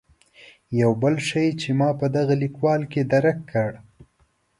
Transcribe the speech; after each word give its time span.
یو 0.81 0.91
بل 1.01 1.15
شی 1.27 1.47
چې 1.61 1.69
ما 1.79 1.89
په 1.99 2.07
دغه 2.15 2.33
لیکوال 2.43 2.81
کې 2.91 3.01
درک 3.11 3.37
کړ. 3.51 3.69